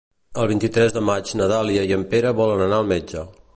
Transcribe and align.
El 0.43 0.47
vint-i-tres 0.51 0.95
de 0.95 1.03
maig 1.09 1.35
na 1.41 1.51
Dàlia 1.53 1.85
i 1.91 1.95
en 1.99 2.09
Pere 2.15 2.35
volen 2.43 2.67
anar 2.69 2.83
al 2.83 2.93
metge. 2.97 3.31